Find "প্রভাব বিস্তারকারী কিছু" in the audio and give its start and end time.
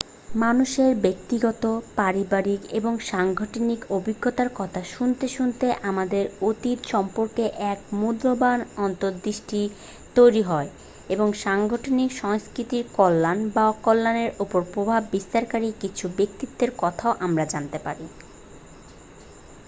14.73-16.05